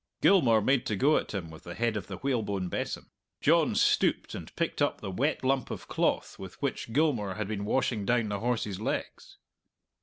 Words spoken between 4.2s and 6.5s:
and picked up the wet lump of cloth